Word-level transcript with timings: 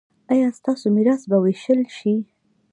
ایا 0.33 0.47
ستاسو 0.59 0.85
میراث 0.95 1.21
به 1.29 1.37
ویشل 1.43 1.81
شي؟ 1.97 2.13